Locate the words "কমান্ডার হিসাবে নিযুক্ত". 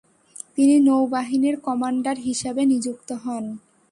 1.59-3.09